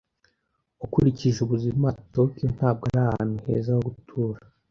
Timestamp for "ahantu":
3.05-3.35